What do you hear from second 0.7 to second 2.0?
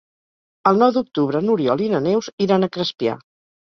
nou d'octubre n'Oriol i